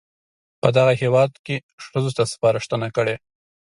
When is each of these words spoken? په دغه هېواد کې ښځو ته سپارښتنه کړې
په 0.61 0.69
دغه 0.77 0.93
هېواد 1.01 1.31
کې 1.45 1.55
ښځو 1.83 2.11
ته 2.17 2.23
سپارښتنه 2.33 2.87
کړې 2.95 3.15